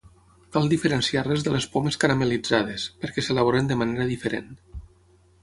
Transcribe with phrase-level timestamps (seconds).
[0.55, 4.51] Cal diferenciar-les de les pomes caramel·litzades, perquè s'elaboren de manera diferent.